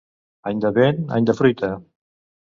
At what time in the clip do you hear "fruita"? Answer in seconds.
1.41-1.69